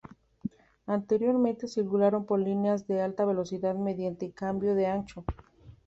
[0.87, 5.23] Anteriormente circularon por líneas de alta velocidad mediante cambio de ancho.